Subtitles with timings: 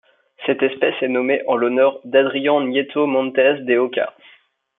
[0.47, 4.15] Cette espèce est nommée en l'honneur d'Adrian Nieto Montes de Oca.